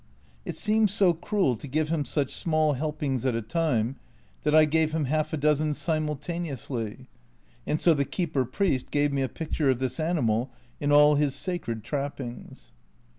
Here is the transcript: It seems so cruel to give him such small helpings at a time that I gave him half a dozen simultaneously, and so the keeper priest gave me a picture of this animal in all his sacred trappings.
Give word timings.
It 0.45 0.57
seems 0.57 0.91
so 0.91 1.13
cruel 1.13 1.55
to 1.55 1.67
give 1.67 1.89
him 1.89 2.05
such 2.05 2.33
small 2.33 2.73
helpings 2.73 3.23
at 3.23 3.35
a 3.35 3.41
time 3.43 3.97
that 4.41 4.55
I 4.55 4.65
gave 4.65 4.93
him 4.93 5.05
half 5.05 5.31
a 5.31 5.37
dozen 5.37 5.75
simultaneously, 5.75 7.05
and 7.67 7.79
so 7.79 7.93
the 7.93 8.03
keeper 8.03 8.43
priest 8.43 8.89
gave 8.89 9.13
me 9.13 9.21
a 9.21 9.29
picture 9.29 9.69
of 9.69 9.77
this 9.77 9.99
animal 9.99 10.49
in 10.79 10.91
all 10.91 11.13
his 11.17 11.35
sacred 11.35 11.83
trappings. 11.83 12.73